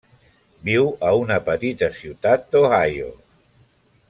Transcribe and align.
Viu 0.69 0.87
una 1.17 1.37
petita 1.51 1.91
ciutat 2.01 2.49
d'Ohio. 2.57 3.13